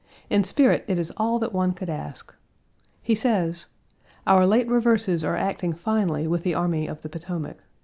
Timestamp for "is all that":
0.97-1.53